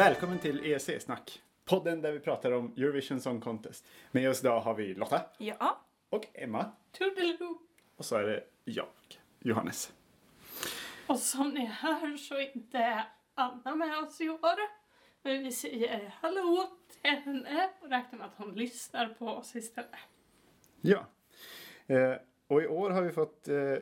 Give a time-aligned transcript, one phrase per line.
[0.00, 1.42] Välkommen till EEC-snack.
[1.64, 3.86] Podden där vi pratar om Eurovision Song Contest.
[4.10, 5.80] Med oss idag har vi Lotta Ja.
[6.10, 6.72] och Emma.
[6.92, 7.58] Toodaloo!
[7.96, 8.86] Och så är det jag,
[9.38, 9.92] Johannes.
[11.06, 13.04] Och som ni hör så är inte
[13.34, 14.58] Anna med oss i år.
[15.22, 19.90] Men vi säger hallå till henne och räknar med att hon lyssnar på oss istället.
[20.80, 21.06] Ja.
[21.86, 22.14] Eh,
[22.46, 23.74] och i år har vi fått eh,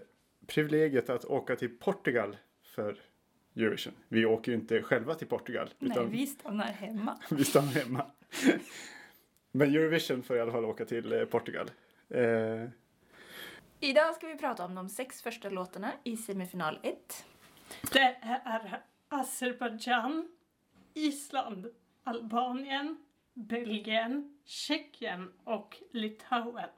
[0.46, 2.98] privilegiet att åka till Portugal för
[3.58, 3.92] Eurovision.
[4.08, 5.68] Vi åker ju inte själva till Portugal.
[5.78, 7.18] Nej, vi stannar hemma.
[7.30, 8.06] vi stannar hemma.
[9.52, 11.70] Men Eurovision får i alla fall åka till eh, Portugal.
[12.08, 12.68] Eh,
[13.80, 17.26] Idag ska vi prata om de sex första låtarna i semifinal 1.
[17.92, 20.28] Det är Azerbajdzjan,
[20.94, 21.66] Island,
[22.04, 22.96] Albanien,
[23.34, 26.68] Belgien, Tjeckien och Litauen.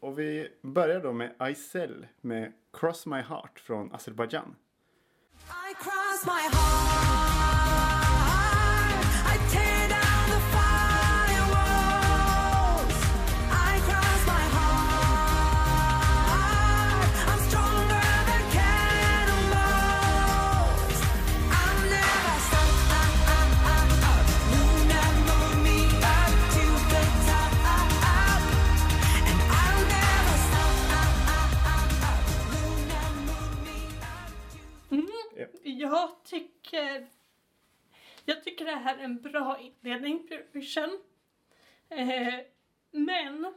[0.00, 4.56] och vi börjar då med Aysel med Cross My Heart från Azerbajdzjan.
[5.50, 7.21] I cross my heart.
[36.72, 37.06] Tycker,
[38.24, 41.00] jag tycker det här är en bra inledning på Eurovision.
[41.88, 42.34] Eh,
[42.90, 43.54] men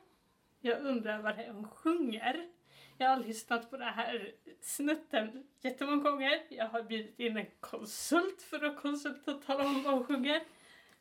[0.61, 2.49] jag undrar vad det är hon sjunger.
[2.97, 6.43] Jag har lyssnat på den här snutten jättemånga gånger.
[6.49, 10.43] Jag har bjudit in en konsult för att konsulta och tala om vad hon sjunger.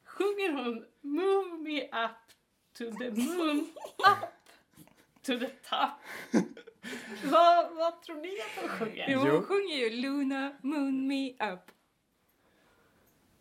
[0.04, 2.32] Sjunger hon Move me up
[2.72, 3.58] to the moon,
[3.98, 4.48] up
[5.22, 5.90] to the top?
[7.24, 9.06] vad, vad tror ni att hon sjunger?
[9.10, 9.32] Jo, Jo.
[9.32, 11.70] hon sjunger ju Luna, moon me up.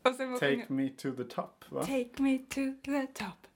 [0.40, 1.84] Take me to the top, va?
[1.86, 3.47] Take me to the top.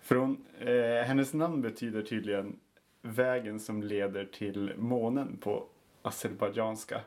[0.00, 2.60] För hon, eh, hennes namn betyder tydligen
[3.02, 5.66] vägen som leder till månen på
[6.02, 7.00] azerbajdzjanska.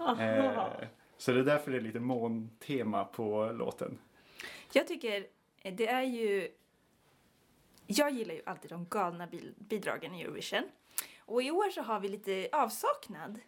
[0.00, 0.68] Eh,
[1.16, 3.98] så det är därför det är lite måntema på låten.
[4.72, 5.26] Jag tycker
[5.62, 6.48] eh, det är ju...
[7.86, 10.62] Jag gillar ju alltid de galna bidragen i Eurovision.
[11.18, 13.40] Och i år så har vi lite avsaknad.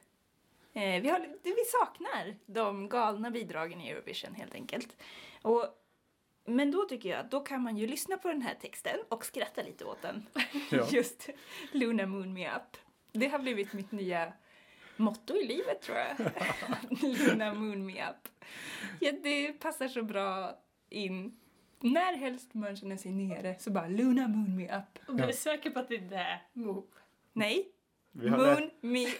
[0.72, 4.96] Eh, vi, har, vi saknar de galna bidragen i Eurovision helt enkelt.
[5.42, 5.64] Och,
[6.44, 9.24] men då tycker jag att då kan man ju lyssna på den här texten och
[9.24, 10.26] skratta lite åt den.
[10.70, 10.86] Ja.
[10.90, 11.28] Just
[11.72, 12.76] Luna Moon Me Up.
[13.12, 14.32] Det har blivit mitt nya
[14.96, 16.16] motto i livet tror jag.
[17.18, 18.28] Luna Moon Me Up.
[19.00, 20.58] Ja, det passar så bra
[20.88, 21.36] in.
[21.80, 25.08] När helst man känner sig nere så bara Luna Moon Me Up.
[25.08, 26.40] Och du är säker på att det är det?
[27.32, 27.72] Nej,
[28.20, 29.12] Vi har, Moon Me Up.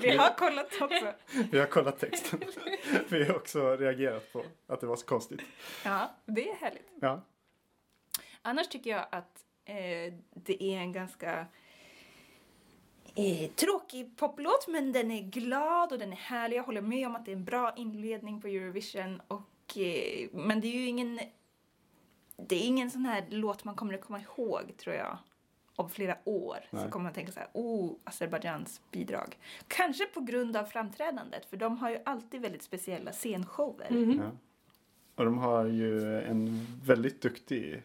[0.02, 1.12] Vi har kollat också.
[1.50, 2.40] vi har kollat texten.
[3.08, 5.40] vi har också reagerat på att det var så konstigt.
[5.84, 6.90] Ja, det är härligt.
[7.00, 7.22] Ja.
[8.42, 11.46] Annars tycker jag att eh, det är en ganska
[13.14, 16.56] eh, tråkig poplåt men den är glad och den är härlig.
[16.56, 19.22] Jag håller med om att det är en bra inledning på Eurovision.
[19.28, 21.20] Och, eh, men det är ju ingen,
[22.36, 25.18] det är ingen sån här låt man kommer att komma ihåg tror jag.
[25.76, 26.84] Om flera år Nej.
[26.84, 29.38] så kommer man tänka så här, oh, Azerbajdzjans bidrag.
[29.68, 33.86] Kanske på grund av framträdandet, för de har ju alltid väldigt speciella scenshower.
[33.90, 34.30] ja.
[35.14, 37.82] Och de har ju en väldigt duktig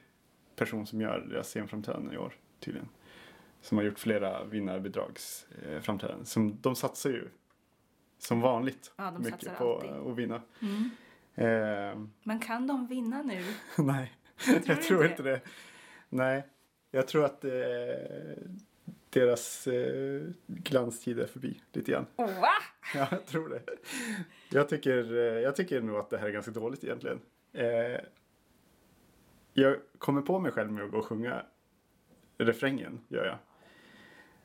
[0.55, 2.89] person som gör deras scenframträdanden i år tydligen.
[3.61, 6.25] Som har gjort flera vinnarbidragsframträdanden.
[6.25, 7.29] Som de satsar ju
[8.17, 9.91] som vanligt Ja, de mycket på alltid.
[9.91, 10.41] att vinna.
[10.61, 10.89] Mm.
[11.35, 13.43] Eh, Men kan de vinna nu?
[13.77, 14.11] Nej,
[14.45, 15.41] Tror jag tror inte inte det.
[16.09, 16.47] Nej,
[16.91, 17.51] jag tror att eh,
[19.09, 22.05] deras eh, glanstid är förbi lite grann.
[22.15, 22.47] Va?
[22.93, 23.61] Ja, jag tror det.
[24.49, 27.19] Jag tycker, eh, jag tycker nog att det här är ganska dåligt egentligen.
[27.53, 27.99] Eh,
[29.53, 31.45] jag kommer på mig själv med att gå och sjunga
[32.37, 33.37] refrängen, gör jag.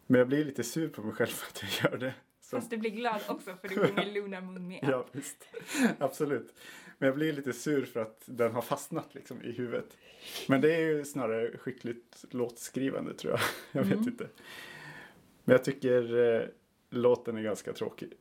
[0.06, 2.14] Men jag blir lite sur på mig själv för att jag gör det.
[2.40, 4.88] Så, Fast du blir glad också för du sjunger Luna Moon Me Up.
[4.88, 5.48] ja, visst.
[5.98, 6.54] Absolut.
[7.04, 9.98] Men jag blir lite sur för att den har fastnat liksom i huvudet.
[10.48, 13.40] Men det är ju snarare skickligt låtskrivande tror jag.
[13.72, 14.08] Jag vet Mm.
[14.08, 14.28] inte.
[15.44, 16.48] Men jag tycker eh,
[16.90, 18.12] låten är ganska tråkig.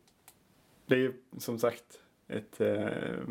[0.85, 3.21] Det är ju som sagt ett eh,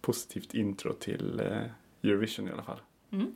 [0.00, 1.62] positivt intro till eh,
[2.02, 2.80] Eurovision i alla fall.
[3.10, 3.34] Mm.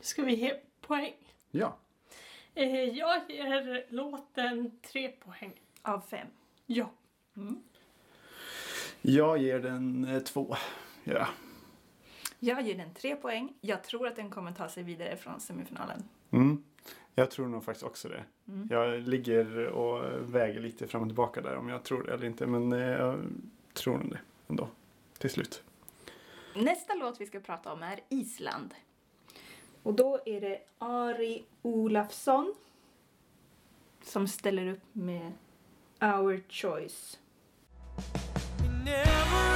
[0.00, 1.14] Ska vi ge poäng?
[1.50, 1.78] Ja,
[2.54, 5.60] Eh, jag ger låten tre poäng.
[5.82, 6.26] Av fem.
[6.66, 6.90] Ja.
[9.02, 10.56] Jag ger den eh, två.
[11.04, 11.26] Ja.
[12.38, 13.52] Jag ger den tre poäng.
[13.60, 16.02] Jag tror att den kommer ta sig vidare från semifinalen.
[16.30, 16.64] Mm.
[17.14, 18.24] Jag tror nog faktiskt också det.
[18.70, 20.04] Jag ligger och
[20.34, 22.46] väger lite fram och tillbaka där om jag tror det eller inte.
[22.46, 23.24] Men eh, jag
[23.72, 24.68] tror nog det ändå.
[25.18, 25.62] Till slut.
[26.56, 28.74] Nästa låt vi ska prata om är Island.
[29.82, 32.54] Och då är det Ari Olafsson
[34.02, 35.32] som ställer upp med
[36.00, 37.18] Our Choice.
[38.86, 39.49] In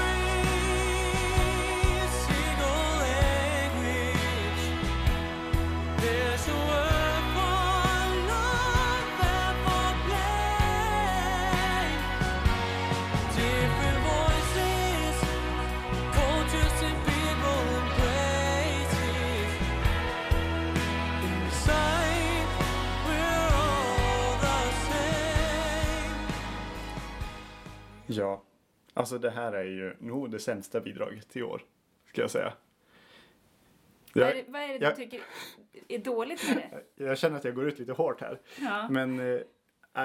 [29.04, 31.62] alltså det här är ju nog det sämsta bidraget i år.
[32.08, 32.52] Ska jag säga.
[34.14, 35.20] Vad är, Jag, vad är det du jag- tycker
[35.88, 36.56] är dåligt med
[36.96, 37.04] det?
[37.04, 38.40] jag känner att jag går ut lite hårt här.
[38.60, 38.88] Ja.
[38.90, 39.40] Men eh,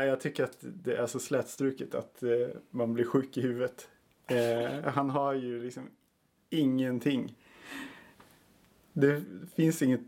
[0.06, 2.30] jag tycker att det är så slätstruket att eh,
[2.70, 3.90] man blir sjuk i huvudet.
[4.28, 5.90] Eh, han har ju liksom
[6.50, 7.36] ingenting.
[8.94, 9.24] Det
[9.56, 10.02] finns inget,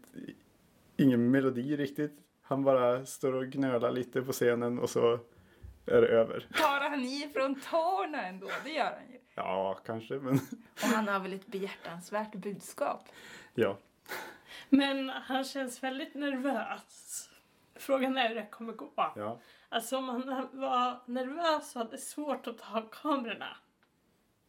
[0.97, 2.13] ingen melodi riktigt.
[2.41, 5.19] Han bara står och gnölar lite på scenen och så
[5.85, 6.47] är det över.
[6.53, 8.47] Tar han i från tårna ändå?
[8.63, 9.19] Det gör han ju.
[9.35, 10.33] Ja, kanske, men
[10.73, 13.09] Och han har väl ett behjärtansvärt budskap?
[13.53, 13.77] ja.
[14.69, 17.29] Men han känns väldigt nervös.
[17.75, 18.91] Frågan är hur det kommer gå.
[19.15, 19.39] ja.
[19.69, 23.57] Alltså om han var nervös och hade svårt att ta kamerorna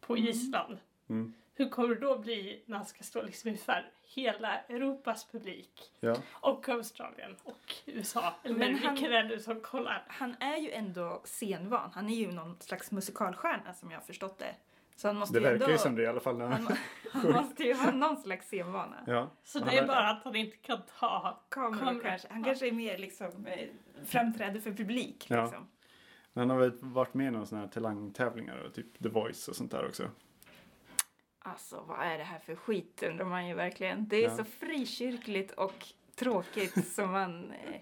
[0.01, 0.77] på Island.
[1.09, 1.33] Mm.
[1.55, 5.91] Hur kommer det då bli när han ska stå liksom inför hela Europas publik?
[5.99, 6.15] ja.
[6.31, 8.33] Och Australien och USA.
[8.43, 10.03] Eller Men Men han- vilken är det som kollar?
[10.07, 11.91] Han är ju ändå scenvan.
[11.93, 14.55] Han är ju någon slags musikalstjärna som jag har förstått det.
[14.95, 15.71] Så han måste Det ju verkar ändå...
[15.71, 16.37] ju som det i alla fall.
[16.37, 16.77] När Han, han...
[17.11, 19.03] han måste ju ha någon slags scenvana.
[19.07, 19.29] ja.
[19.43, 22.27] Så det är bara att han inte kan ta Kameror kanske.
[22.31, 23.67] Han kanske är mer liksom eh,
[24.05, 25.25] framträder för publik.
[25.29, 25.41] Ja.
[25.43, 25.67] Liksom.
[26.35, 29.55] Han har väl varit med i några sådana här talangtävlingar och typ The Voice och
[29.55, 30.09] sånt där också.
[31.43, 34.07] Alltså vad är det här för skit undrar man ju verkligen.
[34.07, 34.37] Det är Ja.
[34.37, 35.85] så frikyrkligt och
[36.15, 37.51] tråkigt som man...
[37.51, 37.75] Eh,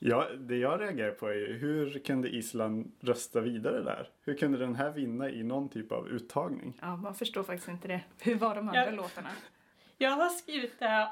[0.00, 4.10] Ja, det jag reagerar på är ju hur kunde Island rösta vidare där?
[4.24, 6.78] Hur kunde den här vinna i någon typ av uttagning?
[6.80, 8.00] ja, man förstår faktiskt inte det.
[8.20, 8.90] Hur var de andra Ja.
[8.90, 9.30] låtarna?
[9.96, 11.08] Jag har skrivit det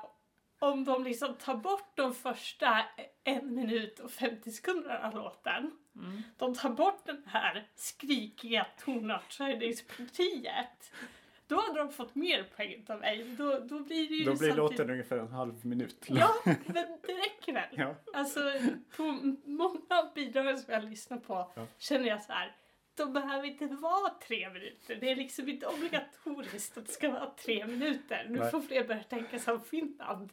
[0.59, 2.83] om de liksom tar bort de första
[3.25, 5.71] en minut och 50 sekunderna av låten.
[5.97, 6.23] Mm.
[6.39, 10.93] De tar bort den här skrikiga tonartshöjningspartiet.
[11.49, 13.25] Då hade de fått mer poäng av mig.
[13.39, 16.05] Då, då blir det ju Då blir samtidigt- låten ungefär en halv minut.
[16.09, 17.69] Ja, men det räcker väl?
[17.73, 17.95] Ja.
[18.13, 18.41] Alltså,
[18.97, 19.03] på
[19.45, 21.67] många av bidragen som jag lyssnar på Ja.
[21.79, 22.57] känner jag så här.
[22.95, 24.97] De behöver inte vara tre minuter.
[25.01, 28.27] Det är liksom inte obligatoriskt att det ska vara tre minuter.
[28.31, 28.51] Nu Nej.
[28.51, 30.33] får fler börja tänka som Finland.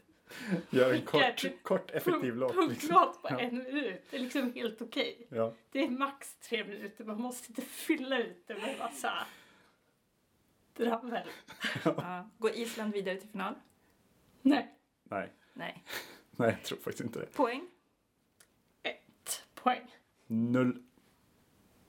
[0.70, 2.56] Gör en kort, kort effektiv låt.
[2.56, 2.68] Liksom.
[2.90, 3.40] Punktlåt på Ja.
[3.40, 4.02] en minut.
[4.10, 5.28] Det är liksom helt okej.
[5.30, 5.54] Ja.
[5.72, 7.04] Det är max tre minuter.
[7.04, 9.14] Man måste inte fylla ut det med massa
[10.74, 11.28] dravel.
[11.84, 12.30] Ja.
[12.38, 13.56] Går Island vidare till final?
[14.42, 15.32] Nej, Nej.
[15.54, 15.84] Nej.
[16.32, 17.26] Nej, jag tror faktiskt inte det.
[17.34, 17.70] Poäng?
[18.84, 19.96] ett poäng.
[20.28, 20.84] Noll.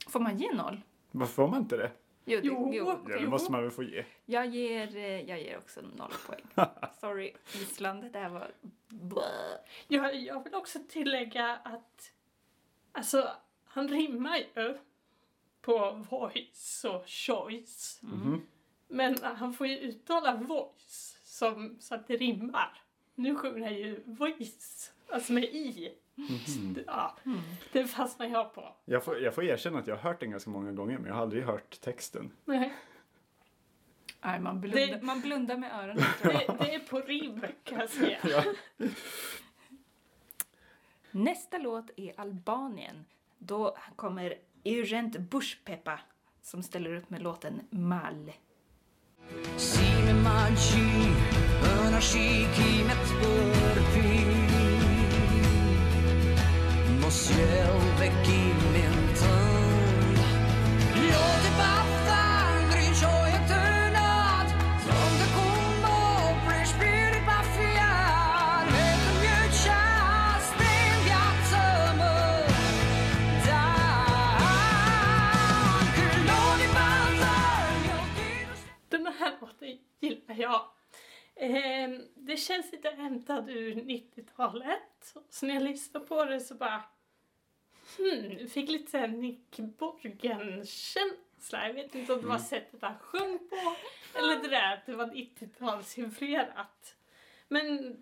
[0.08, 0.80] Får man ge noll?
[1.10, 1.90] Varför får man inte det?
[2.24, 2.70] Jo, det, Jo.
[2.74, 3.06] jo.
[3.08, 4.04] Ja, det måste man väl få ge.
[4.24, 6.42] Jag, ger, eh, jag ger också noll poäng.
[7.00, 8.50] Sorry Island, det här var...
[9.88, 12.12] Jag, jag vill också tillägga att
[12.92, 13.30] alltså,
[13.64, 14.78] han rimmar ju
[15.60, 17.98] på voice och choice.
[18.02, 18.46] Mhm.
[18.94, 22.80] Men han får ju uttala voice som, så att det rimmar.
[23.14, 25.92] Nu sjunger han ju voice, alltså med i.
[26.86, 27.16] Ja,
[27.72, 28.76] det fastnar jag på.
[28.84, 31.14] Jag, får, jag får erkänna att jag har hört den ganska många gånger men jag
[31.14, 32.30] har aldrig hört texten.
[32.44, 32.74] Nej,
[34.20, 36.04] Nej, man, blundar, Det- man blundar med öronen.
[36.22, 38.18] det, det är på rim kan jag säga.
[38.24, 38.42] Ja.
[41.10, 43.04] Nästa låt är Albanien.
[43.38, 44.34] Då kommer
[44.64, 46.00] Urgent Bushpeppa
[46.42, 48.32] som ställer upp med låten Mal.
[49.56, 51.12] Si me magji,
[51.94, 54.14] në shikimet përpi.
[57.02, 58.63] Mos jel bekim
[82.44, 85.14] känns lite hämtad ur 90-talet.
[85.30, 86.82] Så när jag lyssnar på det så bara...
[87.98, 91.66] Hmm, fick lite såhär Nick Borgen-känsla.
[91.66, 93.76] Jag vet inte om det var sättet han sjöng på
[94.18, 96.94] eller det där att det var 90-talsinfluerat.
[97.48, 97.96] Men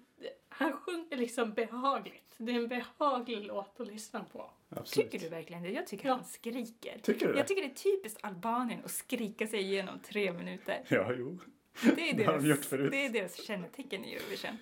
[0.48, 2.34] han sjunger liksom behagligt.
[2.36, 4.50] Det är en behaglig låt att lyssna på.
[4.68, 5.10] Absolut.
[5.10, 5.70] Tycker du verkligen det?
[5.70, 6.14] Jag tycker Ja.
[6.14, 6.98] han skriker.
[7.02, 7.38] Tycker du det?
[7.38, 10.84] Jag tycker det är typiskt Albanien att skrika sig igenom tre minuter.
[10.88, 11.38] Ja, jo.
[11.80, 14.58] Det är Det har de deras, det är deras kännetecken i Eurovision.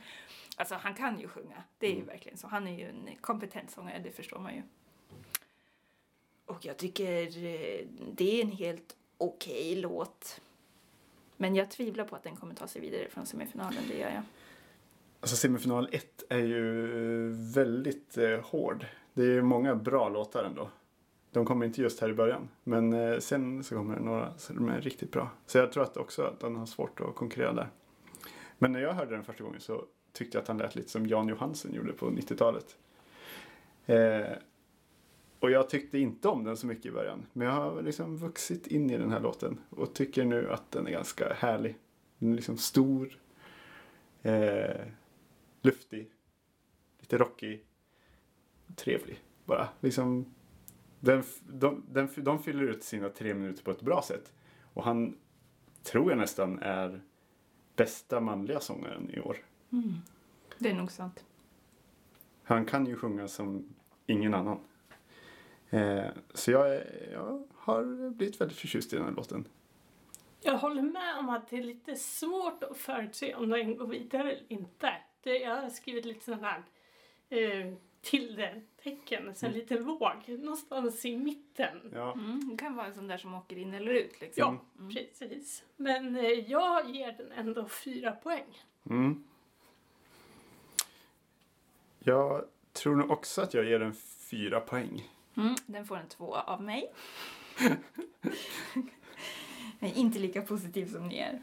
[0.57, 2.07] Alltså han kan ju sjunga, det är ju Mm.
[2.07, 2.47] verkligen så.
[2.47, 4.63] Han är ju en kompetent sångare, det förstår man ju.
[6.45, 10.41] Och jag tycker eh, det är en helt okej låt.
[11.37, 14.23] Men jag tvivlar på att den kommer ta sig vidare från semifinalen, det gör jag.
[15.21, 16.87] Alltså semifinal 1 är ju
[17.55, 18.87] väldigt eh, hård.
[19.15, 20.71] Det är ju många bra låtar ändå.
[21.33, 22.49] De kommer inte just här i början.
[22.65, 25.31] Men eh, sen så kommer det några så de är riktigt bra.
[25.47, 27.69] Så jag tror att också att han har svårt att konkurrera där.
[28.59, 31.07] Men när jag hörde den första gången så tyckte jag att han lät lite som
[31.07, 32.77] Jan Johansen gjorde på 90-talet.
[33.87, 34.37] Eh,
[35.41, 37.27] och jag tyckte inte om den så mycket i början.
[37.33, 40.87] Men jag har liksom vuxit in i den här låten och tycker nu att den
[40.87, 41.77] är ganska härlig.
[42.19, 43.19] Den är liksom stor.
[44.23, 44.87] Eh,
[45.63, 46.11] luftig,
[47.01, 47.65] lite rockig,
[48.77, 49.69] trevlig bara.
[49.81, 50.35] Liksom,
[51.01, 54.33] den, de, den, de fyller ut sina tre minuter på ett bra sätt.
[54.75, 55.19] Och han
[55.83, 57.01] tror jag nästan är
[57.77, 59.37] bästa manliga sångaren i år.
[60.59, 61.25] Det är nog sant.
[62.43, 63.75] Han kan ju sjunga som
[64.07, 64.61] ingen annan.
[65.71, 66.05] Eh,
[66.35, 69.45] så jag, är- jag har blivit väldigt förtjust i den här låten.
[70.43, 74.33] Jag håller med om att det är lite svårt att förutse om den går vidare
[74.33, 74.93] eller inte.
[75.23, 76.63] Det, jag har skrivit lite sådana här
[77.29, 77.75] eh,
[79.35, 81.91] så en liten våg någonstans i mitten.
[81.95, 84.61] Ja, Mm, det kan vara en sån där som åker in eller ut liksom.
[84.79, 85.65] Ja, precis.
[85.77, 88.63] Men eh, jag ger den ändå fyra poäng.
[88.91, 89.25] Mm.
[91.99, 93.95] Jag tror nog också att jag ger den
[94.31, 95.11] fyra poäng.
[95.37, 96.93] Mm, den får en två av mig.
[99.79, 101.41] Men inte lika positiv som ni är.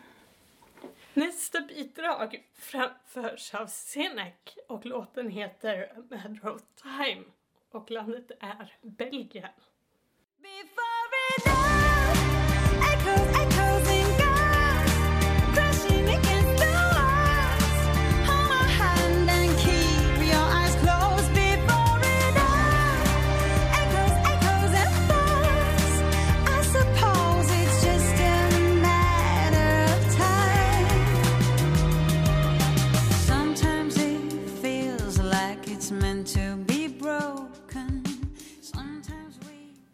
[1.18, 4.34] Nästa bidrag framförs av Senec
[4.68, 7.24] och låten heter Matter of Time
[7.72, 9.50] och landet är Belgien.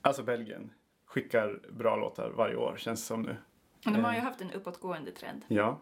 [0.01, 0.71] Alltså Belgien
[1.05, 3.35] skickar bra låtar varje år känns det som nu.
[3.83, 5.41] De har ju haft en uppåtgående trend.
[5.47, 5.81] Ja,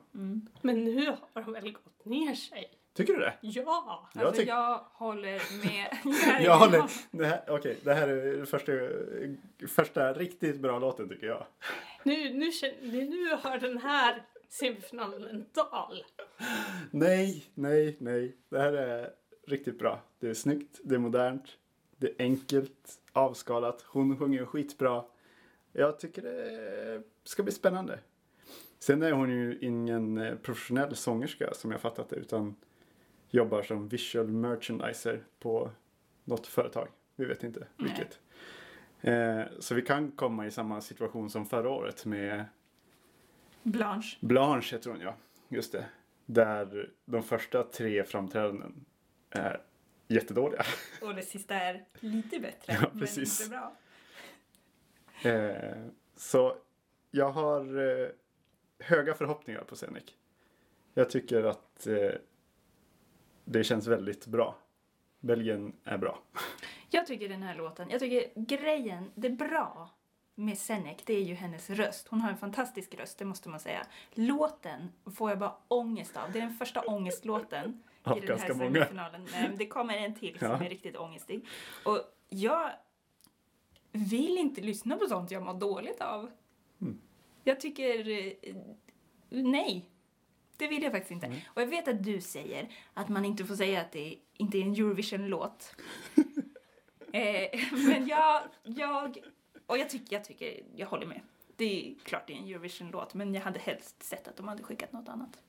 [0.62, 2.71] Men nu har de väl gått ner sig?
[2.93, 3.33] tycker du det?
[3.41, 4.10] Ja!
[4.13, 5.98] Jag Alltså jag håller med.
[6.45, 6.83] Jag håller.
[7.12, 8.71] Det här, okej, det här är första,
[9.67, 11.45] första riktigt bra låten tycker jag.
[12.03, 16.03] Nu, nu, känner, nu har den här semifinalen en dal.
[16.91, 18.38] Nej, nej, nej.
[18.50, 19.10] Det här är
[19.45, 20.01] riktigt bra.
[20.19, 21.57] Det är snyggt, det är modernt,
[21.98, 23.81] det är enkelt, avskalat.
[23.81, 25.05] Hon sjunger skitbra.
[25.71, 28.00] Jag tycker det ska bli spännande.
[28.79, 32.55] Sen är hon ju ingen eh, professionell sångerska som jag fattat det utan
[33.29, 35.71] jobbar som visual merchandiser på
[36.24, 36.88] något företag.
[37.15, 37.67] Vi vet inte Nej.
[37.89, 38.19] vilket.
[39.01, 42.45] Eh, så vi kan komma i samma situation som förra året med
[43.63, 44.17] Blanche.
[44.19, 45.15] Blanche heter hon ja,
[45.50, 45.86] just det.
[46.25, 48.86] Där de första tre framträdanden
[49.31, 49.61] är
[50.07, 50.63] jättedåliga.
[51.01, 52.73] Och det sista är lite bättre.
[52.81, 53.73] Ja, men inte bra.
[55.23, 55.85] Eh,
[56.15, 56.57] så
[57.11, 58.09] jag har eh,
[58.79, 60.17] höga förhoppningar på Zenek.
[60.93, 62.11] Jag tycker att eh,
[63.45, 64.57] det känns väldigt bra.
[65.19, 66.23] Belgien är bra.
[66.89, 69.89] Jag tycker den här låten, jag tycker grejen, det bra
[70.35, 72.07] med Senek, det är ju hennes röst.
[72.07, 73.85] Hon har en fantastisk röst, det måste man säga.
[74.13, 76.31] Låten får jag bara ångest av.
[76.31, 78.74] Det är den första ångestlåten Av i den här många.
[78.74, 79.27] semifinalen.
[79.31, 80.63] Nej, Det kommer en till som Ja.
[80.65, 81.46] är riktigt ångestig.
[81.86, 82.72] Och jag
[83.91, 86.31] vill inte lyssna på sånt jag mår dåligt av.
[86.81, 87.01] Mm.
[87.43, 88.10] Jag tycker...
[88.10, 88.55] eh,
[89.29, 89.89] Nej.
[90.58, 91.41] Det vill jag faktiskt inte.
[91.48, 94.62] Och jag vet att du säger att man inte får säga att det inte är
[94.62, 95.75] en Eurovision-låt.
[97.13, 99.17] eh, men jag, jag...
[99.65, 101.22] Och jag tycker, jag tycker, jag håller med.
[101.55, 104.63] Det är klart det är en Eurovision-låt, men jag hade helst sett att de hade
[104.63, 105.41] skickat något annat.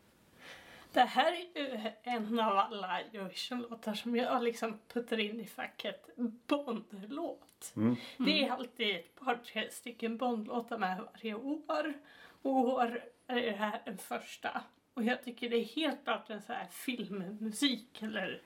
[0.93, 6.09] Det här är ju en av alla Eurovision-låtar som jag liksom puttar in i facket
[6.47, 7.73] Bond-låt.
[7.77, 7.97] Mm.
[8.19, 11.95] Det är alltid ett par, tre stycken Bond-låtar med varje år.
[12.43, 14.63] Och år är det här den första.
[14.95, 18.43] Och jag tycker det är helt klart en så här filmmusik eller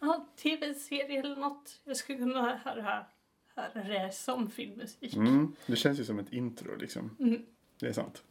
[0.00, 1.80] ja, tv-serie eller något.
[1.84, 3.06] Jag skulle kunna höra,
[3.54, 5.16] höra det som filmmusik.
[5.16, 5.56] Mm.
[5.66, 7.16] Det känns ju som ett intro liksom.
[7.20, 7.46] Mm.
[7.80, 8.22] Det är sant.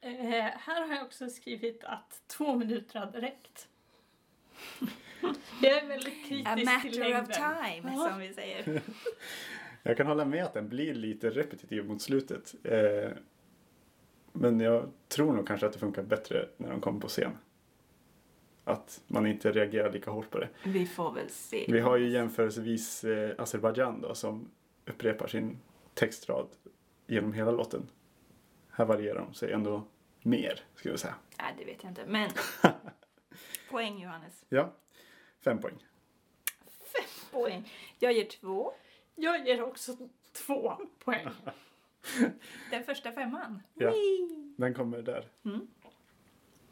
[0.00, 0.10] Eh,
[0.44, 3.68] här har jag också skrivit att två minuter hade räckt.
[5.62, 7.22] Jag är väldigt kritisk A till matter längden.
[7.22, 8.08] of time, Ja.
[8.10, 8.82] som vi säger.
[9.82, 12.54] Jag kan hålla med att den blir lite repetitiv mot slutet.
[12.64, 13.10] Eh,
[14.32, 17.38] men jag tror nog kanske att det funkar bättre när de kommer på scen.
[18.64, 20.48] Att man inte reagerar lika hårt på det.
[20.64, 21.64] Vi får väl se.
[21.68, 24.50] Vi har ju jämförelsevis eh, Azerbajdzjan då som
[24.86, 25.58] upprepar sin
[25.94, 26.46] textrad
[27.06, 27.86] genom hela låten.
[28.80, 29.86] Här varierar de sig ändå
[30.22, 31.14] mer, skulle jag säga.
[31.38, 32.06] Nej, det vet jag inte.
[32.06, 32.30] Men
[33.70, 34.44] poäng Johannes.
[34.48, 34.74] Ja,
[35.44, 35.86] fem poäng.
[37.32, 37.72] Poäng.
[37.98, 38.72] Jag ger två.
[39.14, 39.96] Jag ger också
[40.32, 41.28] två poäng.
[42.70, 43.62] Den första femman.
[43.74, 43.90] Ja.
[43.90, 44.54] Whee!
[44.56, 45.28] Den kommer där.
[45.44, 45.66] Mm.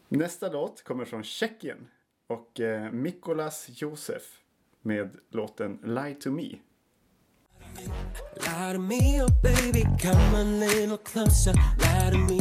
[0.09, 1.89] Nästa låt kommer från Tjeckien
[2.27, 4.43] och eh, Mikolas Josef
[4.83, 6.59] med låten Lie to me.
[8.47, 11.53] Lie to me, oh baby, come a little closer.
[11.79, 12.41] Lie to me,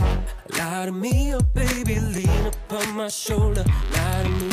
[0.58, 3.64] lie to me, oh baby, lean upon my shoulder.
[3.94, 4.50] Lie to me,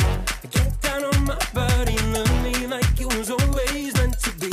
[0.51, 4.49] get down on my body, love me like it was always meant to be.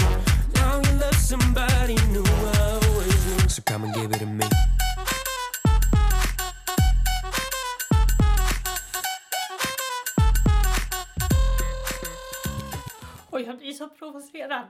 [0.55, 3.49] Now you love somebody new, I always knew.
[3.49, 4.47] So come and give it to me.
[13.31, 14.67] Och jag blir så provocerad.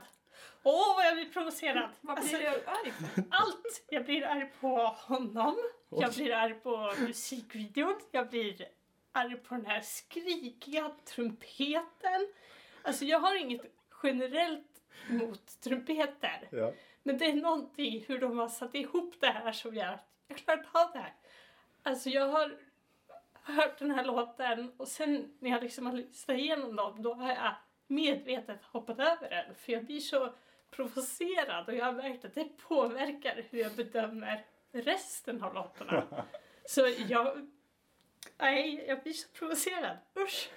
[0.63, 1.89] Åh, vad jag blir provocerad!
[2.01, 3.21] Vad Alltså, blir du arg på?
[3.31, 3.85] allt!
[3.89, 5.57] Jag blir arg på honom,
[5.89, 8.67] jag blir arg på musikvideon, jag blir
[9.11, 12.27] arg på den här skrikiga trumpeten.
[12.81, 13.61] Alltså jag har inget
[14.03, 16.47] generellt mot trumpeter.
[16.51, 16.73] Ja.
[17.03, 20.37] Men det är någonting hur de har satt ihop det här som gör att jag
[20.37, 21.13] klarar inte av det här.
[21.83, 22.57] Alltså jag har
[23.33, 27.29] hört den här låten och sen när jag liksom har lyssnat igenom dem då har
[27.29, 27.55] jag
[27.87, 29.55] medvetet hoppat över den.
[29.55, 30.33] För jag blir så
[30.75, 36.25] provocerad och jag har märkt att det påverkar hur jag bedömer resten av låtarna.
[36.65, 37.49] Så jag...
[38.37, 39.97] Nej, jag blir så provocerad.
[40.19, 40.49] Usch!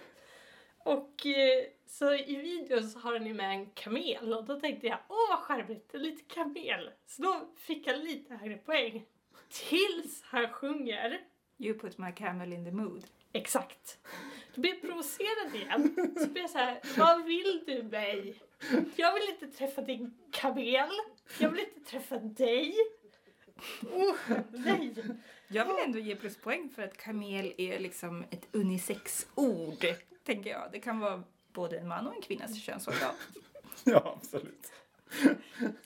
[0.79, 4.99] Och eh, så i videon så har ju med en kamel och då tänkte jag
[5.09, 6.91] åh vad charmigt, en liten kamel.
[7.07, 9.07] Så då fick jag lite högre poäng.
[9.49, 11.21] Tills han sjunger
[11.59, 13.05] You put my camel in the mood.
[13.33, 13.99] exakt.
[14.55, 16.15] Då blir jag provocerad igen.
[16.19, 18.43] Så blir jag så här, vad vill du mig?
[18.97, 20.91] Jag vill inte träffa din kamel.
[21.39, 22.75] Jag vill inte träffa dig.
[23.93, 24.15] Oh,
[24.51, 24.95] nej.
[25.49, 29.87] Jag vill ändå ge pluspoäng för att kamel är liksom ett unisex-ord,
[30.25, 30.73] tänker jag.
[30.73, 33.15] Det kan vara både en man och en kvinnas könsorgan.
[33.85, 34.73] ja, absolut.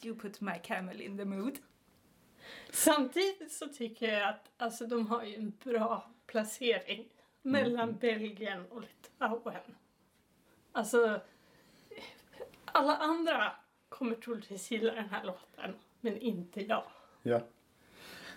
[0.02, 1.58] You put my camel in the mood.
[2.70, 7.08] Samtidigt så tycker jag att alltså, de har ju en bra placering
[7.42, 9.76] mellan Belgien och Litauen.
[10.72, 11.20] Alltså,
[12.80, 13.52] alla andra
[13.88, 16.82] kommer troligtvis gilla den här låten, men inte jag.
[17.22, 17.40] Ja.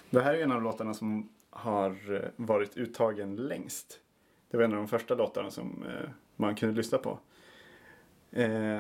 [0.10, 3.99] Det här är en av låtarna som har eh, varit uttagen längst.
[4.49, 7.19] Det var en av de första låtarna som eh, man kunde lyssna på.
[8.32, 8.79] Eh,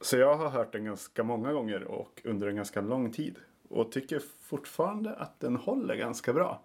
[0.00, 3.38] så jag har hört den ganska många gånger och under en ganska lång tid.
[3.68, 6.62] Och tycker fortfarande att den håller ganska bra.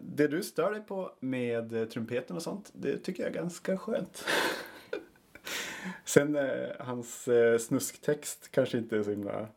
[0.00, 4.24] Det du stör dig på med trumpeten och sånt, det tycker jag är ganska skönt.
[6.04, 9.48] Sen eh, hans eh, snusktext kanske inte är så himla,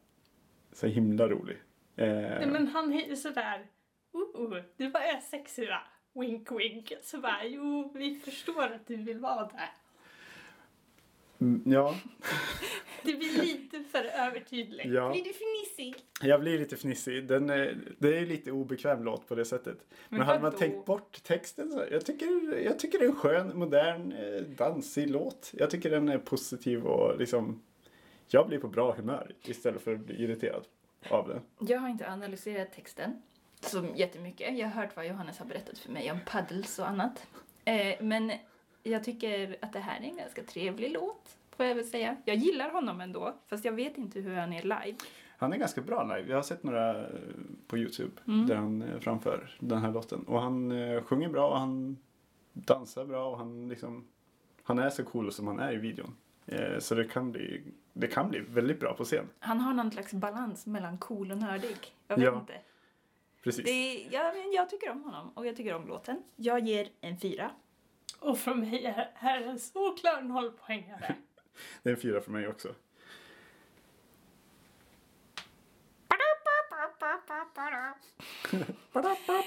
[0.73, 1.57] så himla rolig.
[1.95, 3.67] Eh, Nej, men han är ju sådär,
[4.13, 5.81] oh, du bara är sexig va?
[6.13, 6.93] Wink wink.
[7.01, 9.69] Så bara, jo vi förstår att du vill vara där
[11.41, 11.95] mm, ja,
[13.03, 14.85] Det blir lite för övertydligt.
[14.85, 15.95] ja, Blir du fnissig?
[16.21, 17.27] jag blir lite fnissig.
[17.27, 19.77] Den är, det är lite obekväm låt på det sättet.
[20.09, 20.57] Men, Men hade man vadå?
[20.57, 25.09] tänkt bort texten så jag tycker, jag tycker det är en skön, modern, eh, dansig
[25.09, 25.51] låt.
[25.53, 27.61] Jag tycker den är positiv och liksom
[28.27, 30.63] jag blir på bra humör istället för att bli irriterad
[31.09, 31.41] av den.
[31.69, 33.21] Jag har inte analyserat texten
[33.59, 34.57] så jättemycket.
[34.57, 37.27] Jag har hört vad Johannes har berättat för mig om paddles och annat.
[37.65, 38.31] Eh, men
[38.83, 42.17] jag tycker att det här är en ganska trevlig låt, får jag väl säga.
[42.25, 44.97] Jag gillar honom ändå, fast jag vet inte hur han är live.
[45.37, 46.29] Han är ganska bra live.
[46.29, 47.05] Jag har sett några eh,
[47.67, 48.47] på Youtube Mm.
[48.47, 50.23] där han eh, framför den här låten.
[50.23, 51.97] Och han eh, sjunger bra och han
[52.53, 54.07] dansar bra och han liksom
[54.63, 56.15] han är så cool som han är i videon.
[56.79, 57.61] Så det kan bli
[57.93, 59.29] det kan bli väldigt bra på scen.
[59.39, 61.75] Han har någon slags balans mellan cool och nördig.
[62.07, 62.39] Jag vet Ja.
[62.39, 62.53] inte.
[63.43, 63.65] Precis.
[63.65, 66.23] Det är, ja, men jag tycker om honom och jag tycker om låten.
[66.35, 67.51] Jag ger en fyra.
[68.21, 71.15] Och för mig är här en solklar nollpoängare.
[71.83, 72.75] Det är en fyra för mig också.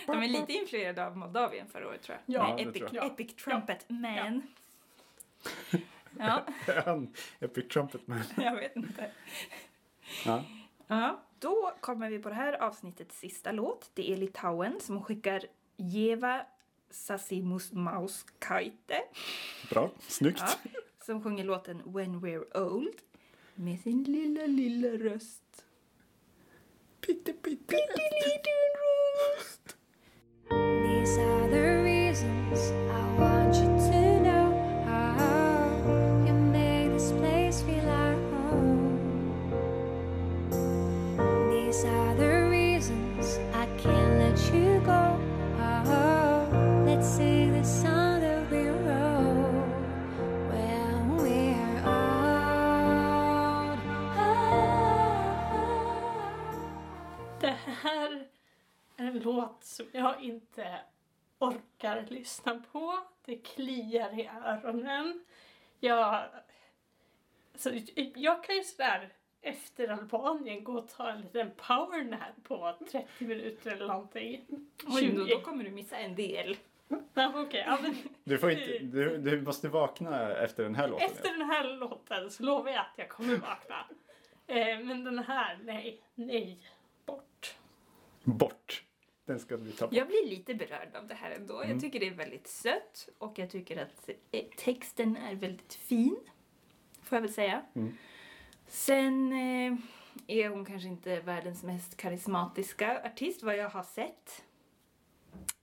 [0.07, 2.35] De är lite influerade av Moldavien förra året tror jag.
[2.35, 3.07] Ja, Med Epic, tror jag.
[3.07, 4.43] Epic Trumpet Man.
[6.19, 6.45] Ja,
[6.85, 8.23] Han, Epic Trumpet Man.
[8.37, 9.11] jag vet inte.
[10.27, 10.45] Ja.
[10.87, 13.91] Ja, då kommer vi på det här avsnittets sista låt.
[13.95, 15.43] Det är Litauen som skickar
[15.77, 16.47] Jeva
[16.91, 19.03] Sassimus Mauskaite.
[19.71, 20.41] Bra, snyggt.
[20.41, 20.71] Ja,
[21.07, 22.95] som sjunger låten When We're Old
[23.55, 25.65] med sin lilla, lilla röst.
[27.01, 27.65] Pitte, pitte.
[27.67, 28.63] Pytteliten
[29.37, 29.77] röst.
[30.51, 34.53] These are the reasons I want you to know
[34.87, 38.99] how you make this place feel like home.
[41.51, 42.34] These are the
[59.75, 60.81] som jag inte
[61.39, 62.99] orkar lyssna på.
[63.25, 65.25] Det kliar i öronen.
[65.81, 66.25] Jag,
[67.55, 67.71] så
[68.15, 73.71] jag kan ju sådär efter Albanien gå och ta en liten powernap på 30 minuter
[73.71, 74.47] eller någonting.
[74.87, 75.35] Oj, då, 20.
[75.35, 76.57] då kommer du missa en del.
[77.15, 81.07] Ja, okej, ja, men Du, får inte, du, du måste vakna efter den här låten.
[81.07, 83.85] efter den här låten så lovar jag att jag kommer vakna.
[84.47, 86.59] Eh, men den här, nej, nej,
[87.07, 87.55] bort.
[88.25, 88.84] Bort.
[89.27, 89.95] Den ska vi ta bort.
[89.95, 91.57] Jag blir lite berörd av det här ändå.
[91.61, 91.71] Mm.
[91.71, 96.17] Jag tycker det är väldigt sött och jag tycker att eh, texten är väldigt fin.
[97.03, 97.63] Får jag väl säga.
[97.75, 97.95] Mm.
[98.67, 99.77] Sen eh,
[100.27, 104.45] är hon kanske inte världens mest karismatiska artist vad jag har sett.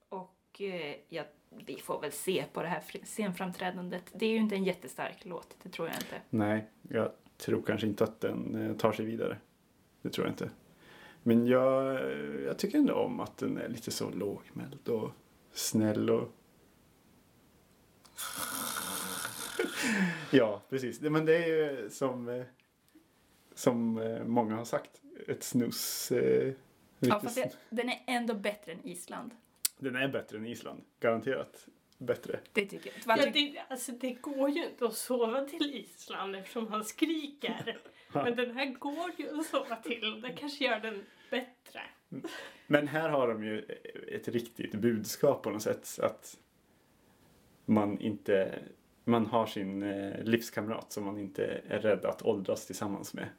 [0.10, 4.04] Och eh, ja, vi får väl se på det här fr- scenframträdandet.
[4.14, 6.22] Det är ju inte en jättestark låt, det tror jag inte.
[6.30, 9.38] Nej, jag tror kanske inte att den eh, tar sig vidare.
[10.02, 10.50] Det tror jag inte.
[11.24, 12.00] Men jag,
[12.46, 15.12] jag tycker ändå om att den är lite så lågmäld och
[15.52, 16.32] snäll och...
[20.32, 21.02] ja, precis.
[21.02, 22.44] Men det är ju som,
[23.56, 23.94] som
[24.26, 26.12] många har sagt, ett snus...
[26.12, 26.54] Eh,
[27.04, 29.32] Ja, fast det, den är ändå bättre än Island.
[29.80, 30.82] Den är bättre än Island.
[31.00, 31.68] Garanterat
[32.02, 32.40] bättre.
[32.54, 33.18] Det tycker jag.
[33.18, 37.78] Ja, det, alltså, det går ju inte att sova till Island eftersom han skriker.
[38.14, 41.82] Men den här går ju att sova till och det kanske gör den bättre.
[42.68, 43.60] Men här har de ju
[44.12, 46.00] ett riktigt budskap på något sätt.
[46.02, 46.38] Att
[47.66, 48.60] man inte
[49.04, 53.30] man har sin eh, livskamrat som man inte är rädd att åldras tillsammans med.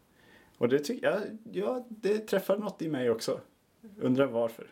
[0.59, 1.23] Och det tycker jag,
[1.53, 3.41] ja, det träffar något i mig också.
[4.01, 4.67] Undrar varför.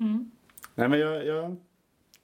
[0.00, 0.30] Mm.
[0.78, 1.56] Nej men jag, jag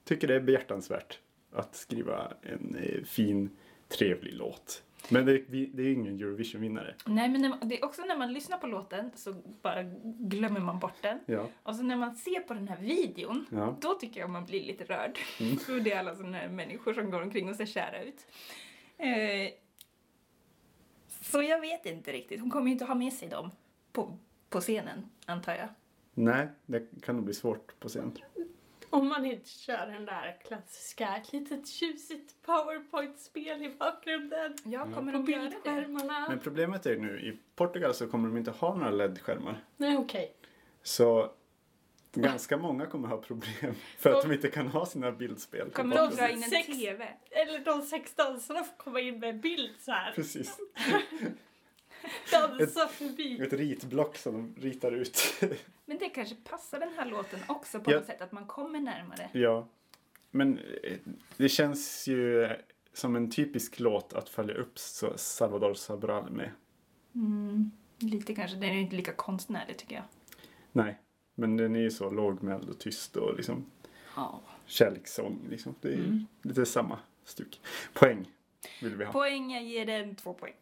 [0.04, 1.18] tycker det är behjärtansvärt
[1.52, 3.50] att skriva en eh, fin,
[3.88, 4.82] trevlig låt.
[5.08, 6.94] Men det, det är ingen Eurovision-vinnare.
[7.06, 10.60] Nej, men när man, det är också när man lyssnar på låten så bara glömmer
[10.60, 11.18] man bort den.
[11.26, 13.76] Ja, Och så när man ser på den här videon, ja.
[13.80, 15.18] då tycker jag man blir lite rörd.
[15.40, 15.56] Mm.
[15.66, 18.26] För det är alla sådana här människor som går omkring och ser kära ut.
[18.98, 19.52] Eh,
[21.08, 22.40] så jag vet inte riktigt.
[22.40, 23.50] Hon kommer ju inte ha med sig dem
[23.92, 25.68] på, på scenen, antar jag.
[26.14, 28.18] Nej, det kan nog bli svårt på scen.
[28.90, 34.55] Om man inte kör den där klassiska, ett litet tjusigt powerpoint-spel i bakgrunden.
[34.64, 35.24] Jag kommer På det.
[35.24, 36.27] bildskärmarna.
[36.29, 39.64] Men problemet är nu, i Portugal så kommer de inte ha några LED-skärmar.
[39.77, 40.35] Nej, okej.
[40.83, 41.31] Så
[42.12, 45.66] ganska många kommer ha problem för att de inte kan ha sina bildspel.
[45.70, 47.09] på Kommer de dra in en TV?
[47.31, 50.12] Eller de sex dansarna får komma in med en bild så här.
[50.12, 50.59] Precis.
[52.30, 53.40] Dansa förbi.
[53.42, 55.22] Ett ritblock som de ritar ut.
[55.84, 57.96] Men det kanske passar den här låten också på Ja.
[57.96, 59.30] något sätt, att man kommer närmare.
[59.32, 59.68] ja.
[60.30, 60.96] Men eh,
[61.36, 62.48] det känns ju
[62.92, 64.78] som en typisk låt att följa upp
[65.16, 66.50] Salvador Sobral med.
[67.14, 70.04] Mm, lite kanske, den är ju inte lika konstnärlig tycker jag.
[70.72, 70.98] Nej,
[71.34, 73.66] men den är ju så lågmäld och tyst och liksom
[74.16, 74.40] Ja.
[74.66, 75.38] kärlekssång.
[75.50, 75.74] Liksom.
[75.80, 76.26] Det är Mm.
[76.42, 77.60] lite samma stuk.
[77.92, 78.30] Poäng
[78.82, 79.12] vill vi ha.
[79.12, 80.54] Poäng, jag ger den två poäng.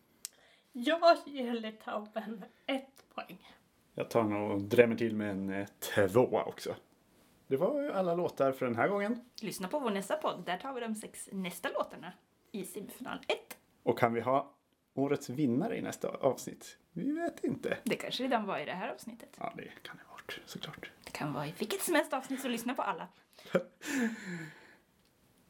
[0.72, 3.48] Jag ger Litauen ett poäng.
[3.94, 6.74] Jag tar nog och drämmer till med en eh, tvåa också.
[7.46, 9.24] Det var ju alla låtar för den här gången.
[9.40, 12.12] Lyssna på vår nästa podd, där tar vi de sex nästa låtarna
[12.52, 13.58] i semifinal 1.
[13.82, 14.54] Och kan vi ha
[14.94, 16.78] årets vinnare i nästa avsnitt?
[16.92, 17.78] Vi vet inte.
[17.84, 19.36] Det kanske redan var i det här avsnittet.
[19.38, 20.90] Ja, det kan det ha varit såklart.
[21.04, 23.08] Det kan vara i vilket som helst avsnitt, så lyssna på alla.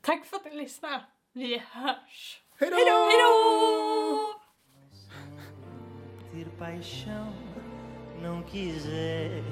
[0.01, 1.05] Tack för att ni lyssnade.
[1.33, 2.43] Vi hörs.
[2.59, 4.22] Hej då!
[6.33, 7.35] Ter paixão,
[8.23, 9.43] não quiser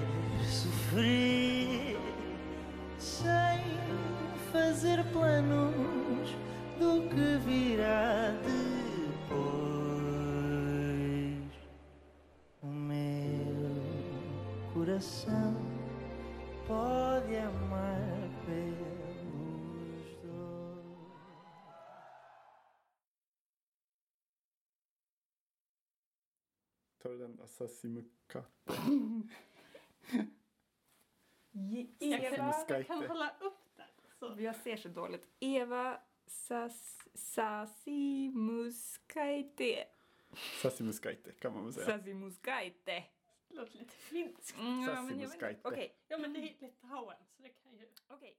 [0.43, 1.99] sofrer
[2.99, 3.61] sem
[4.51, 6.35] fazer planos
[6.79, 9.41] do que virá depois.
[12.63, 13.77] O meu
[14.73, 15.55] coração
[16.67, 17.00] pode
[27.11, 28.45] Tar du den Asasimuka?
[31.99, 32.65] Jag kan, Eva...
[32.69, 33.87] jag kan hålla upp den.
[34.19, 34.37] Så.
[34.39, 35.29] Jag ser så dåligt.
[35.41, 39.85] Eva Sas, Sasimuskaite.
[40.63, 41.87] Sassimuskaite kan man väl säga.
[41.87, 43.05] Sasimuskaite.
[43.49, 44.59] Det låter lite finskt.
[44.59, 44.97] Mm, ja.
[44.97, 45.69] Sasimuskaite.
[45.69, 47.89] Okej, Ja men det är Litauen så det kan ju...
[48.09, 48.37] okej.